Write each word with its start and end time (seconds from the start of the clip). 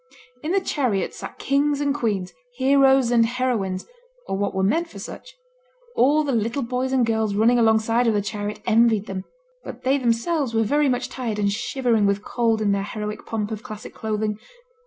In 0.41 0.51
the 0.51 0.59
chariot 0.59 1.13
sate 1.13 1.37
kings 1.37 1.79
and 1.79 1.93
queens, 1.93 2.33
heroes 2.55 3.11
and 3.11 3.23
heroines, 3.23 3.85
or 4.27 4.35
what 4.35 4.55
were 4.55 4.63
meant 4.63 4.87
for 4.87 4.97
such; 4.97 5.35
all 5.95 6.23
the 6.23 6.31
little 6.31 6.63
boys 6.63 6.91
and 6.91 7.05
girls 7.05 7.35
running 7.35 7.59
alongside 7.59 8.07
of 8.07 8.15
the 8.15 8.21
chariot 8.23 8.61
envied 8.65 9.05
them; 9.05 9.25
but 9.63 9.83
they 9.83 9.99
themselves 9.99 10.55
were 10.55 10.63
very 10.63 10.89
much 10.89 11.07
tired, 11.07 11.37
and 11.37 11.51
shivering 11.51 12.07
with 12.07 12.23
cold 12.25 12.63
in 12.63 12.71
their 12.71 12.81
heroic 12.81 13.27
pomp 13.27 13.51
of 13.51 13.61
classic 13.61 13.93
clothing. 13.93 14.39